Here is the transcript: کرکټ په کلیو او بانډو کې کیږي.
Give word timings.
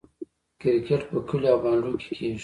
کرکټ 0.61 1.01
په 1.09 1.17
کلیو 1.27 1.51
او 1.53 1.59
بانډو 1.63 1.91
کې 2.01 2.11
کیږي. 2.17 2.31